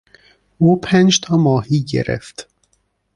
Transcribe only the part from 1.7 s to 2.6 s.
گرفت.